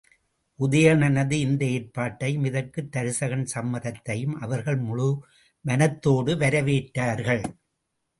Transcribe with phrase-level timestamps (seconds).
[0.59, 5.23] உதயணனது இந்த ஏற்பாட்டையும் இதற்குத் தருசகன் சம்மதித்ததையும் அவர்கள் முழு
[5.61, 7.43] மனத்தோடு வரவேற்றார்கள்.